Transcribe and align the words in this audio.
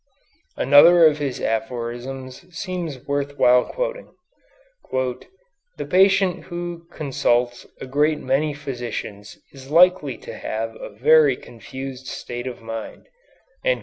Another 0.57 1.05
of 1.05 1.19
his 1.19 1.39
aphorisms 1.39 2.51
seems 2.57 3.05
worth 3.05 3.37
while 3.37 3.65
quoting: 3.65 4.09
"The 4.91 5.85
patient 5.87 6.45
who 6.45 6.87
consults 6.91 7.67
a 7.79 7.85
great 7.85 8.17
many 8.17 8.51
physicians 8.55 9.37
is 9.53 9.69
likely 9.69 10.17
to 10.17 10.33
have 10.33 10.75
a 10.75 10.89
very 10.89 11.35
confused 11.37 12.07
state 12.07 12.47
of 12.47 12.63
mind." 12.63 13.09